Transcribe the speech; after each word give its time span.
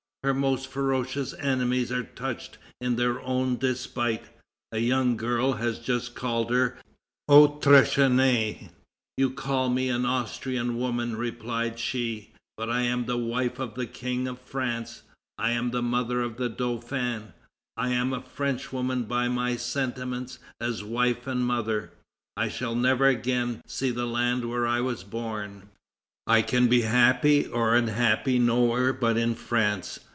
Her 0.23 0.35
most 0.35 0.67
ferocious 0.67 1.33
enemies 1.39 1.91
are 1.91 2.03
touched 2.03 2.59
in 2.79 2.95
their 2.95 3.19
own 3.23 3.57
despite. 3.57 4.25
A 4.71 4.77
young 4.77 5.17
girl 5.17 5.53
had 5.53 5.81
just 5.83 6.13
called 6.13 6.51
her 6.51 6.77
"Autrichienné." 7.27 8.69
"You 9.17 9.31
call 9.31 9.69
me 9.71 9.89
an 9.89 10.05
Austrian 10.05 10.77
woman," 10.77 11.15
replied 11.15 11.79
she, 11.79 12.33
"but 12.55 12.69
I 12.69 12.81
am 12.83 13.07
the 13.07 13.17
wife 13.17 13.57
of 13.57 13.73
the 13.73 13.87
King 13.87 14.27
of 14.27 14.37
France, 14.39 15.01
I 15.39 15.53
am 15.53 15.71
the 15.71 15.81
mother 15.81 16.21
of 16.21 16.37
the 16.37 16.49
Dauphin; 16.49 17.33
I 17.75 17.89
am 17.89 18.13
a 18.13 18.21
Frenchwoman 18.21 19.05
by 19.05 19.27
my 19.27 19.55
sentiments 19.55 20.37
as 20.59 20.83
wife 20.83 21.25
and 21.25 21.43
mother. 21.43 21.93
I 22.37 22.47
shall 22.49 22.75
never 22.75 23.07
again 23.07 23.63
see 23.65 23.89
the 23.89 24.05
land 24.05 24.47
where 24.47 24.67
I 24.67 24.81
was 24.81 25.03
born. 25.03 25.69
I 26.27 26.43
can 26.43 26.67
be 26.67 26.81
happy 26.81 27.47
or 27.47 27.73
unhappy 27.75 28.37
nowhere 28.37 28.93
but 28.93 29.17
in 29.17 29.33
France. 29.33 29.99